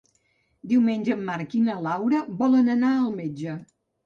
[0.71, 3.55] Diumenge en Marc i na Laura volen anar al metge.